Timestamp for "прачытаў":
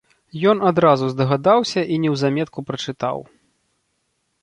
2.71-3.27